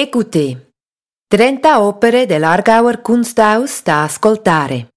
Écoutez. 0.00 0.56
30 1.26 1.82
opere 1.82 2.24
dell'Argauer 2.24 3.00
Kunsthaus 3.00 3.82
da 3.82 4.04
ascoltare. 4.04 4.90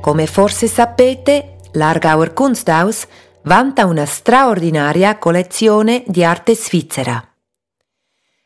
Come 0.00 0.26
forse 0.26 0.66
sapete, 0.66 1.58
l'Argauer 1.72 2.32
Kunsthaus 2.32 3.06
vanta 3.42 3.84
una 3.84 4.06
straordinaria 4.06 5.18
collezione 5.18 6.04
di 6.06 6.24
arte 6.24 6.54
svizzera. 6.54 7.22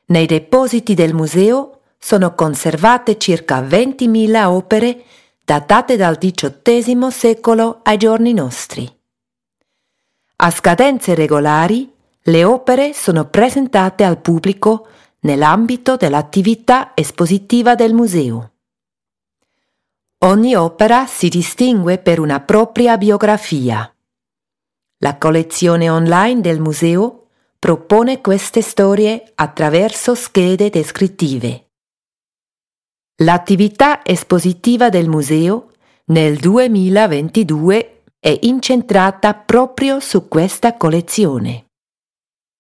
Nei 0.07 0.27
depositi 0.27 0.95
del 0.95 1.15
museo 1.15 1.83
sono 1.97 2.35
conservate 2.35 3.19
circa 3.19 3.61
20.000 3.61 4.45
opere 4.47 5.05
datate 5.47 5.95
dal 5.95 6.19
XVIII 6.19 7.09
secolo 7.13 7.79
ai 7.85 7.99
giorni 7.99 8.33
nostri. 8.33 8.93
A 10.39 10.51
scadenze 10.51 11.15
regolari, 11.15 11.89
le 12.23 12.43
opere 12.43 12.93
sono 12.93 13.27
presentate 13.27 14.03
al 14.03 14.19
pubblico 14.19 14.89
nell'ambito 15.21 15.95
dell'attività 15.95 16.91
espositiva 16.97 17.77
del 17.77 17.95
museo. 17.95 18.55
Ogni 20.25 20.57
opera 20.57 21.07
si 21.07 21.29
distingue 21.29 21.99
per 21.99 22.19
una 22.19 22.41
propria 22.41 22.99
biografia. 22.99 23.89
La 24.99 25.17
collezione 25.17 25.89
online 25.89 26.41
del 26.41 26.59
museo 26.59 27.29
propone 27.61 28.21
queste 28.21 28.63
storie 28.63 29.31
attraverso 29.37 30.17
schede 30.17 30.71
descrittive. 30.71 31.66
L'attività 33.21 34.05
espositiva 34.05 34.91
del 34.91 35.09
museo 35.09 35.71
nel 36.07 36.37
2022 36.37 38.03
è 38.21 38.39
incentrata 38.43 39.33
proprio 39.33 40.01
su 40.01 40.29
questa 40.29 40.77
collezione. 40.77 41.65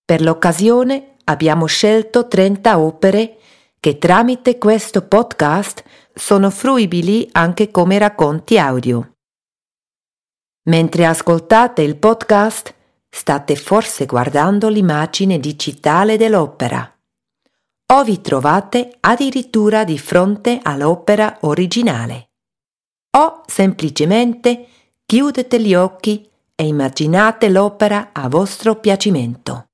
Per 0.03 0.23
l'occasione 0.23 1.17
abbiamo 1.25 1.67
scelto 1.67 2.27
30 2.27 2.79
opere 2.79 3.37
che 3.79 3.99
tramite 3.99 4.57
questo 4.57 5.03
podcast 5.03 5.85
sono 6.15 6.49
fruibili 6.49 7.29
anche 7.33 7.71
come 7.71 7.99
racconti 7.99 8.57
audio. 8.57 9.13
Mentre 10.71 11.05
ascoltate 11.05 11.83
il 11.83 11.97
podcast, 11.97 12.75
state 13.11 13.57
forse 13.57 14.07
guardando 14.07 14.71
l'immagine 14.71 15.39
digitale 15.39 16.17
dell'opera 16.17 16.96
o 17.93 18.03
vi 18.03 18.21
trovate 18.21 18.97
addirittura 19.01 19.85
di 19.85 19.99
fronte 19.99 20.59
all'opera 20.63 21.39
originale. 21.43 22.31
O 23.17 23.43
semplicemente 23.47 24.69
chiudete 25.07 25.61
gli 25.61 25.75
occhi 25.75 26.29
e 26.55 26.67
immaginate 26.67 27.49
l'opera 27.49 28.11
a 28.13 28.29
vostro 28.29 28.77
piacimento. 28.77 29.67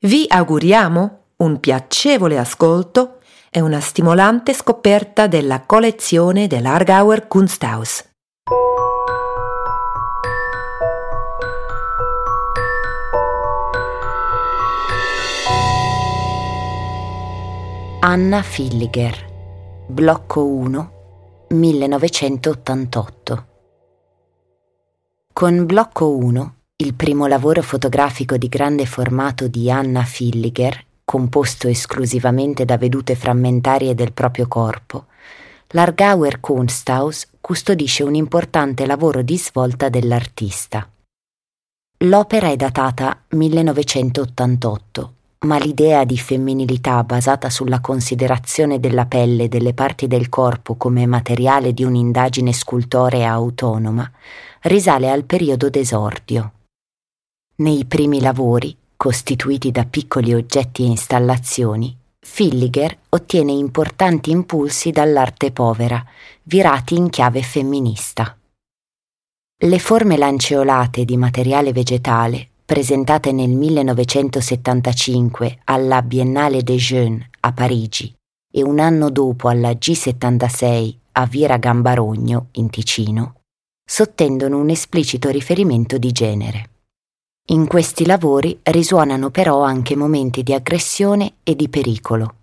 Vi 0.00 0.26
auguriamo 0.28 1.24
un 1.36 1.60
piacevole 1.60 2.38
ascolto 2.38 3.18
è 3.50 3.60
una 3.60 3.80
stimolante 3.80 4.52
scoperta 4.52 5.26
della 5.26 5.62
collezione 5.62 6.46
dell'Argauer 6.46 7.26
Kunsthaus. 7.28 8.04
Anna 18.10 18.40
Filliger, 18.40 19.84
blocco 19.86 20.42
1, 20.42 20.92
1988. 21.50 23.46
Con 25.30 25.66
blocco 25.66 26.16
1, 26.16 26.54
il 26.76 26.94
primo 26.94 27.26
lavoro 27.26 27.60
fotografico 27.60 28.38
di 28.38 28.48
grande 28.48 28.86
formato 28.86 29.46
di 29.46 29.70
Anna 29.70 30.04
Filliger, 30.04 30.86
composto 31.04 31.68
esclusivamente 31.68 32.64
da 32.64 32.78
vedute 32.78 33.14
frammentarie 33.14 33.94
del 33.94 34.14
proprio 34.14 34.48
corpo, 34.48 35.08
l'Argauer 35.72 36.40
Kunsthaus 36.40 37.28
custodisce 37.42 38.04
un 38.04 38.14
importante 38.14 38.86
lavoro 38.86 39.20
di 39.20 39.36
svolta 39.36 39.90
dell'artista. 39.90 40.90
L'opera 42.04 42.48
è 42.48 42.56
datata 42.56 43.24
1988, 43.32 45.12
ma 45.40 45.58
l'idea 45.58 46.04
di 46.04 46.18
femminilità 46.18 47.04
basata 47.04 47.48
sulla 47.48 47.80
considerazione 47.80 48.80
della 48.80 49.06
pelle 49.06 49.44
e 49.44 49.48
delle 49.48 49.74
parti 49.74 50.06
del 50.06 50.28
corpo 50.28 50.74
come 50.74 51.06
materiale 51.06 51.72
di 51.72 51.84
un'indagine 51.84 52.52
scultorea 52.52 53.30
autonoma 53.30 54.10
risale 54.62 55.10
al 55.10 55.24
periodo 55.24 55.68
d'esordio. 55.68 56.52
Nei 57.56 57.84
primi 57.84 58.20
lavori, 58.20 58.76
costituiti 58.96 59.70
da 59.70 59.84
piccoli 59.84 60.34
oggetti 60.34 60.82
e 60.82 60.86
installazioni, 60.86 61.96
Filliger 62.20 62.96
ottiene 63.10 63.52
importanti 63.52 64.30
impulsi 64.30 64.90
dall'arte 64.90 65.50
povera, 65.50 66.04
virati 66.42 66.96
in 66.96 67.08
chiave 67.08 67.42
femminista. 67.42 68.36
Le 69.60 69.78
forme 69.78 70.16
lanceolate 70.16 71.04
di 71.04 71.16
materiale 71.16 71.72
vegetale, 71.72 72.48
presentate 72.68 73.32
nel 73.32 73.48
1975 73.48 75.60
alla 75.64 76.02
Biennale 76.02 76.62
des 76.62 76.82
Jeunes 76.82 77.26
a 77.40 77.54
Parigi 77.54 78.14
e 78.52 78.62
un 78.62 78.78
anno 78.78 79.08
dopo 79.08 79.48
alla 79.48 79.70
G76 79.70 80.94
a 81.12 81.24
Viera 81.24 81.56
Gambarogno, 81.56 82.48
in 82.52 82.68
Ticino, 82.68 83.36
sottendono 83.82 84.58
un 84.58 84.68
esplicito 84.68 85.30
riferimento 85.30 85.96
di 85.96 86.12
genere. 86.12 86.68
In 87.52 87.66
questi 87.66 88.04
lavori 88.04 88.58
risuonano 88.64 89.30
però 89.30 89.62
anche 89.62 89.96
momenti 89.96 90.42
di 90.42 90.52
aggressione 90.52 91.36
e 91.44 91.56
di 91.56 91.70
pericolo, 91.70 92.34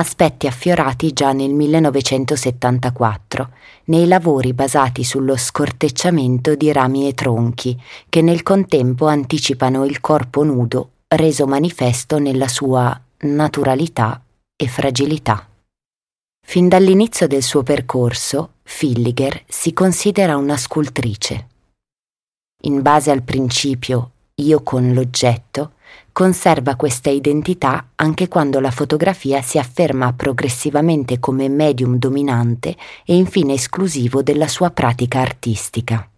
aspetti 0.00 0.46
affiorati 0.46 1.12
già 1.12 1.32
nel 1.32 1.50
1974 1.50 3.50
nei 3.84 4.06
lavori 4.06 4.54
basati 4.54 5.04
sullo 5.04 5.36
scortecciamento 5.36 6.54
di 6.54 6.72
rami 6.72 7.06
e 7.06 7.14
tronchi 7.14 7.78
che 8.08 8.22
nel 8.22 8.42
contempo 8.42 9.06
anticipano 9.06 9.84
il 9.84 10.00
corpo 10.00 10.42
nudo 10.42 10.90
reso 11.06 11.46
manifesto 11.46 12.18
nella 12.18 12.48
sua 12.48 12.98
naturalità 13.20 14.22
e 14.56 14.68
fragilità. 14.68 15.46
Fin 16.46 16.68
dall'inizio 16.68 17.26
del 17.26 17.42
suo 17.42 17.62
percorso, 17.62 18.54
Filliger 18.62 19.44
si 19.46 19.72
considera 19.72 20.36
una 20.36 20.56
scultrice. 20.56 21.46
In 22.62 22.82
base 22.82 23.10
al 23.10 23.22
principio 23.22 24.10
io 24.36 24.62
con 24.62 24.92
l'oggetto, 24.92 25.72
conserva 26.12 26.76
questa 26.76 27.10
identità 27.10 27.90
anche 27.94 28.28
quando 28.28 28.60
la 28.60 28.70
fotografia 28.70 29.42
si 29.42 29.58
afferma 29.58 30.12
progressivamente 30.12 31.18
come 31.18 31.48
medium 31.48 31.96
dominante 31.96 32.76
e 33.04 33.14
infine 33.16 33.54
esclusivo 33.54 34.22
della 34.22 34.48
sua 34.48 34.70
pratica 34.70 35.20
artistica. 35.20 36.08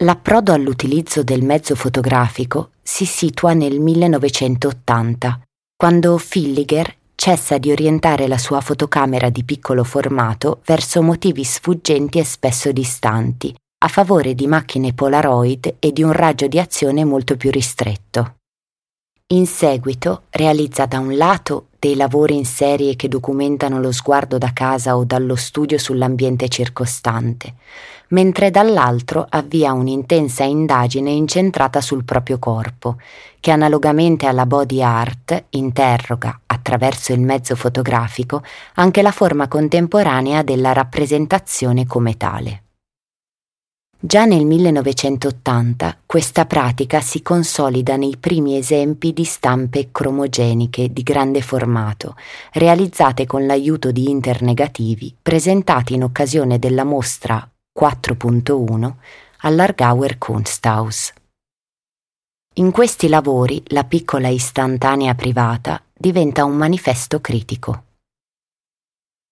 L'approdo 0.00 0.52
all'utilizzo 0.52 1.22
del 1.22 1.42
mezzo 1.42 1.74
fotografico 1.74 2.70
si 2.82 3.06
situa 3.06 3.54
nel 3.54 3.80
1980, 3.80 5.40
quando 5.76 6.18
Filliger 6.18 6.94
cessa 7.16 7.56
di 7.58 7.72
orientare 7.72 8.28
la 8.28 8.38
sua 8.38 8.60
fotocamera 8.60 9.30
di 9.30 9.42
piccolo 9.42 9.82
formato 9.84 10.60
verso 10.64 11.02
motivi 11.02 11.44
sfuggenti 11.44 12.18
e 12.18 12.24
spesso 12.24 12.70
distanti, 12.72 13.54
a 13.78 13.88
favore 13.88 14.34
di 14.34 14.46
macchine 14.46 14.92
Polaroid 14.92 15.76
e 15.78 15.92
di 15.92 16.02
un 16.02 16.12
raggio 16.12 16.46
di 16.46 16.58
azione 16.58 17.04
molto 17.04 17.36
più 17.36 17.50
ristretto. 17.50 18.35
In 19.30 19.48
seguito 19.48 20.22
realizza 20.30 20.86
da 20.86 21.00
un 21.00 21.16
lato 21.16 21.70
dei 21.80 21.96
lavori 21.96 22.36
in 22.36 22.44
serie 22.44 22.94
che 22.94 23.08
documentano 23.08 23.80
lo 23.80 23.90
sguardo 23.90 24.38
da 24.38 24.52
casa 24.52 24.96
o 24.96 25.02
dallo 25.02 25.34
studio 25.34 25.78
sull'ambiente 25.78 26.48
circostante, 26.48 27.54
mentre 28.10 28.52
dall'altro 28.52 29.26
avvia 29.28 29.72
un'intensa 29.72 30.44
indagine 30.44 31.10
incentrata 31.10 31.80
sul 31.80 32.04
proprio 32.04 32.38
corpo, 32.38 32.98
che 33.40 33.50
analogamente 33.50 34.26
alla 34.26 34.46
body 34.46 34.80
art 34.80 35.46
interroga, 35.50 36.42
attraverso 36.46 37.12
il 37.12 37.20
mezzo 37.20 37.56
fotografico, 37.56 38.44
anche 38.74 39.02
la 39.02 39.10
forma 39.10 39.48
contemporanea 39.48 40.44
della 40.44 40.72
rappresentazione 40.72 41.84
come 41.84 42.16
tale. 42.16 42.65
Già 44.06 44.24
nel 44.24 44.44
1980 44.44 46.02
questa 46.06 46.46
pratica 46.46 47.00
si 47.00 47.22
consolida 47.22 47.96
nei 47.96 48.16
primi 48.16 48.56
esempi 48.56 49.12
di 49.12 49.24
stampe 49.24 49.88
cromogeniche 49.90 50.92
di 50.92 51.02
grande 51.02 51.42
formato, 51.42 52.14
realizzate 52.52 53.26
con 53.26 53.46
l'aiuto 53.46 53.90
di 53.90 54.08
internegativi 54.08 55.12
presentati 55.20 55.94
in 55.94 56.04
occasione 56.04 56.60
della 56.60 56.84
mostra 56.84 57.50
4.1 57.76 58.92
all'Argauer 59.38 60.18
Kunsthaus. 60.18 61.12
In 62.58 62.70
questi 62.70 63.08
lavori 63.08 63.60
la 63.70 63.82
piccola 63.82 64.28
istantanea 64.28 65.16
privata 65.16 65.82
diventa 65.92 66.44
un 66.44 66.54
manifesto 66.54 67.20
critico. 67.20 67.82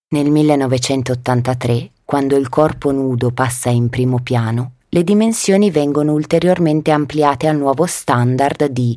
Nel 0.08 0.32
1983 0.32 1.90
quando 2.04 2.36
il 2.36 2.48
corpo 2.48 2.92
nudo 2.92 3.30
passa 3.30 3.70
in 3.70 3.88
primo 3.88 4.20
piano, 4.20 4.72
le 4.90 5.02
dimensioni 5.02 5.70
vengono 5.70 6.12
ulteriormente 6.12 6.90
ampliate 6.90 7.48
al 7.48 7.56
nuovo 7.56 7.86
standard 7.86 8.66
di 8.66 8.96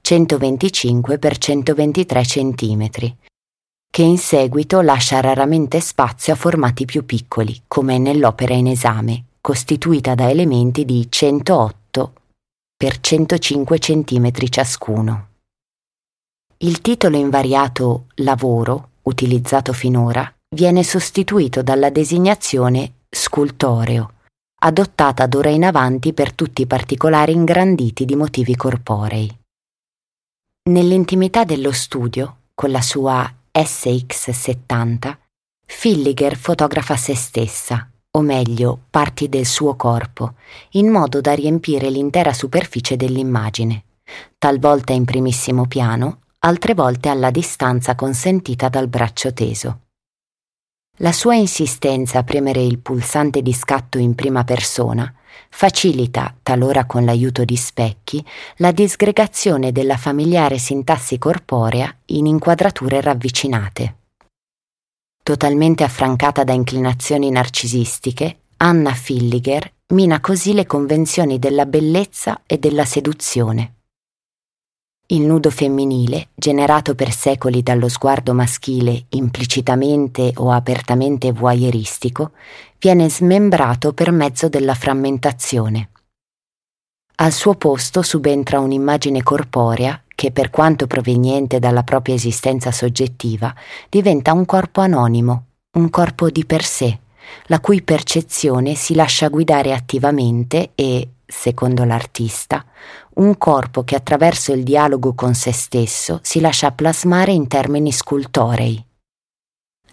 125 0.00 1.18
x 1.18 1.36
123 1.38 2.22
cm, 2.22 2.88
che 3.90 4.02
in 4.02 4.18
seguito 4.18 4.80
lascia 4.80 5.20
raramente 5.20 5.80
spazio 5.80 6.32
a 6.32 6.36
formati 6.36 6.84
più 6.84 7.04
piccoli, 7.04 7.62
come 7.66 7.98
nell'opera 7.98 8.54
in 8.54 8.68
esame, 8.68 9.24
costituita 9.40 10.14
da 10.14 10.30
elementi 10.30 10.84
di 10.84 11.06
108 11.10 12.12
x 12.82 12.98
105 13.00 13.78
cm 13.78 14.30
ciascuno. 14.48 15.28
Il 16.58 16.80
titolo 16.80 17.16
invariato 17.16 18.06
lavoro, 18.16 18.90
utilizzato 19.02 19.72
finora, 19.72 20.34
viene 20.54 20.82
sostituito 20.82 21.62
dalla 21.62 21.90
designazione 21.90 22.92
scultoreo, 23.10 24.12
adottata 24.62 25.26
d'ora 25.26 25.50
in 25.50 25.64
avanti 25.64 26.14
per 26.14 26.32
tutti 26.32 26.62
i 26.62 26.66
particolari 26.66 27.32
ingranditi 27.32 28.04
di 28.04 28.16
motivi 28.16 28.56
corporei. 28.56 29.30
Nell'intimità 30.70 31.44
dello 31.44 31.72
studio, 31.72 32.36
con 32.54 32.70
la 32.70 32.80
sua 32.80 33.30
SX70, 33.52 35.16
Filliger 35.66 36.36
fotografa 36.36 36.96
se 36.96 37.14
stessa, 37.14 37.88
o 38.12 38.20
meglio 38.20 38.78
parti 38.90 39.28
del 39.28 39.44
suo 39.44 39.74
corpo, 39.74 40.34
in 40.72 40.88
modo 40.88 41.20
da 41.20 41.34
riempire 41.34 41.90
l'intera 41.90 42.32
superficie 42.32 42.96
dell'immagine, 42.96 43.84
talvolta 44.38 44.92
in 44.92 45.04
primissimo 45.04 45.66
piano, 45.66 46.20
altre 46.40 46.74
volte 46.74 47.08
alla 47.08 47.30
distanza 47.30 47.94
consentita 47.94 48.68
dal 48.68 48.88
braccio 48.88 49.32
teso. 49.32 49.80
La 50.98 51.10
sua 51.10 51.34
insistenza 51.34 52.18
a 52.18 52.22
premere 52.22 52.62
il 52.62 52.78
pulsante 52.78 53.42
di 53.42 53.52
scatto 53.52 53.98
in 53.98 54.14
prima 54.14 54.44
persona 54.44 55.12
facilita, 55.48 56.34
talora 56.42 56.84
con 56.84 57.04
l'aiuto 57.04 57.44
di 57.44 57.56
specchi, 57.56 58.24
la 58.56 58.72
disgregazione 58.72 59.72
della 59.72 59.96
familiare 59.96 60.58
sintassi 60.58 61.18
corporea 61.18 61.92
in 62.06 62.26
inquadrature 62.26 63.00
ravvicinate. 63.00 63.96
Totalmente 65.22 65.84
affrancata 65.84 66.44
da 66.44 66.52
inclinazioni 66.52 67.30
narcisistiche, 67.30 68.38
Anna 68.58 68.92
Filliger 68.92 69.72
mina 69.88 70.20
così 70.20 70.54
le 70.54 70.66
convenzioni 70.66 71.38
della 71.38 71.66
bellezza 71.66 72.42
e 72.46 72.58
della 72.58 72.84
seduzione. 72.84 73.74
Il 75.06 75.20
nudo 75.20 75.50
femminile, 75.50 76.28
generato 76.34 76.94
per 76.94 77.12
secoli 77.12 77.62
dallo 77.62 77.90
sguardo 77.90 78.32
maschile 78.32 79.04
implicitamente 79.10 80.32
o 80.36 80.50
apertamente 80.50 81.30
voyeuristico, 81.30 82.30
viene 82.78 83.10
smembrato 83.10 83.92
per 83.92 84.10
mezzo 84.12 84.48
della 84.48 84.74
frammentazione. 84.74 85.90
Al 87.16 87.32
suo 87.32 87.54
posto 87.54 88.00
subentra 88.00 88.60
un'immagine 88.60 89.22
corporea 89.22 90.02
che, 90.14 90.32
per 90.32 90.48
quanto 90.48 90.86
proveniente 90.86 91.58
dalla 91.58 91.82
propria 91.82 92.14
esistenza 92.14 92.72
soggettiva, 92.72 93.54
diventa 93.90 94.32
un 94.32 94.46
corpo 94.46 94.80
anonimo, 94.80 95.44
un 95.76 95.90
corpo 95.90 96.30
di 96.30 96.46
per 96.46 96.64
sé, 96.64 96.98
la 97.48 97.60
cui 97.60 97.82
percezione 97.82 98.74
si 98.74 98.94
lascia 98.94 99.28
guidare 99.28 99.74
attivamente 99.74 100.70
e, 100.74 101.08
secondo 101.26 101.84
l'artista, 101.84 102.64
un 103.14 103.36
corpo 103.38 103.84
che 103.84 103.94
attraverso 103.94 104.52
il 104.52 104.62
dialogo 104.62 105.14
con 105.14 105.34
se 105.34 105.52
stesso 105.52 106.20
si 106.22 106.40
lascia 106.40 106.72
plasmare 106.72 107.32
in 107.32 107.48
termini 107.48 107.92
scultorei. 107.92 108.84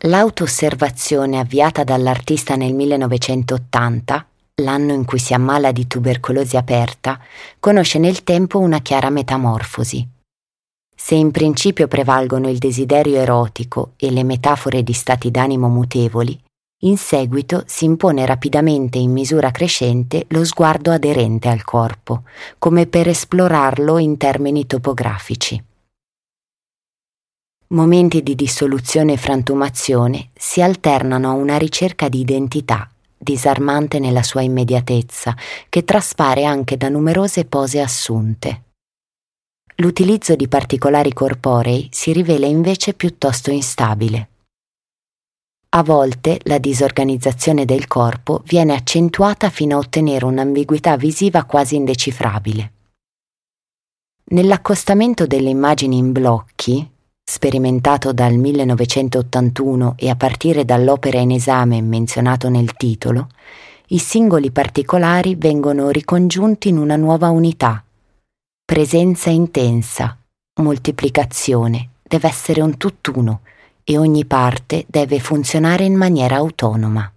L'auto-osservazione 0.05 1.39
avviata 1.39 1.83
dall'artista 1.83 2.55
nel 2.55 2.73
1980, 2.73 4.25
l'anno 4.55 4.93
in 4.93 5.05
cui 5.05 5.19
si 5.19 5.33
ammala 5.33 5.71
di 5.71 5.85
tubercolosi 5.85 6.57
aperta, 6.57 7.19
conosce 7.59 7.99
nel 7.99 8.23
tempo 8.23 8.57
una 8.57 8.79
chiara 8.79 9.09
metamorfosi. 9.09 10.07
Se 10.95 11.15
in 11.15 11.31
principio 11.31 11.87
prevalgono 11.87 12.49
il 12.49 12.57
desiderio 12.57 13.17
erotico 13.17 13.93
e 13.97 14.11
le 14.11 14.23
metafore 14.23 14.83
di 14.83 14.93
stati 14.93 15.31
d'animo 15.31 15.67
mutevoli, 15.67 16.39
in 16.83 16.97
seguito 16.97 17.63
si 17.67 17.85
impone 17.85 18.25
rapidamente 18.25 18.97
in 18.97 19.11
misura 19.11 19.51
crescente 19.51 20.25
lo 20.29 20.43
sguardo 20.43 20.91
aderente 20.91 21.47
al 21.47 21.63
corpo, 21.63 22.23
come 22.57 22.87
per 22.87 23.07
esplorarlo 23.07 23.97
in 23.99 24.17
termini 24.17 24.65
topografici. 24.65 25.63
Momenti 27.67 28.23
di 28.23 28.35
dissoluzione 28.35 29.13
e 29.13 29.17
frantumazione 29.17 30.29
si 30.33 30.61
alternano 30.61 31.29
a 31.29 31.33
una 31.33 31.57
ricerca 31.57 32.09
di 32.09 32.19
identità, 32.19 32.89
disarmante 33.15 33.99
nella 33.99 34.23
sua 34.23 34.41
immediatezza, 34.41 35.35
che 35.69 35.83
traspare 35.85 36.43
anche 36.43 36.77
da 36.77 36.89
numerose 36.89 37.45
pose 37.45 37.79
assunte. 37.79 38.63
L'utilizzo 39.75 40.35
di 40.35 40.47
particolari 40.47 41.13
corporei 41.13 41.87
si 41.91 42.11
rivela 42.11 42.45
invece 42.45 42.93
piuttosto 42.93 43.51
instabile. 43.51 44.30
A 45.73 45.83
volte 45.83 46.37
la 46.43 46.57
disorganizzazione 46.57 47.63
del 47.63 47.87
corpo 47.87 48.41
viene 48.45 48.73
accentuata 48.73 49.49
fino 49.49 49.77
a 49.77 49.79
ottenere 49.79 50.25
un'ambiguità 50.25 50.97
visiva 50.97 51.45
quasi 51.45 51.77
indecifrabile. 51.77 52.71
Nell'accostamento 54.31 55.25
delle 55.25 55.47
immagini 55.47 55.95
in 55.95 56.11
blocchi, 56.11 56.85
sperimentato 57.23 58.11
dal 58.11 58.33
1981 58.33 59.93
e 59.97 60.09
a 60.09 60.17
partire 60.17 60.65
dall'opera 60.65 61.19
in 61.19 61.31
esame 61.31 61.81
menzionato 61.81 62.49
nel 62.49 62.73
titolo, 62.73 63.29
i 63.87 63.97
singoli 63.97 64.51
particolari 64.51 65.35
vengono 65.35 65.89
ricongiunti 65.89 66.67
in 66.67 66.79
una 66.79 66.97
nuova 66.97 67.29
unità. 67.29 67.81
Presenza 68.65 69.29
intensa, 69.29 70.17
moltiplicazione, 70.61 71.91
deve 72.01 72.27
essere 72.27 72.59
un 72.59 72.75
tutt'uno 72.75 73.39
e 73.83 73.97
ogni 73.97 74.25
parte 74.25 74.85
deve 74.87 75.19
funzionare 75.19 75.83
in 75.83 75.95
maniera 75.95 76.35
autonoma. 76.37 77.11